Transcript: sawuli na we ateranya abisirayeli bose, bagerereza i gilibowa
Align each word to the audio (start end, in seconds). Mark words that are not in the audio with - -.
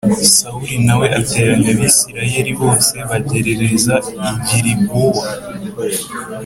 sawuli 0.37 0.77
na 0.87 0.93
we 0.99 1.07
ateranya 1.19 1.69
abisirayeli 1.75 2.51
bose, 2.61 2.93
bagerereza 3.09 3.95
i 4.29 4.33
gilibowa 4.45 5.27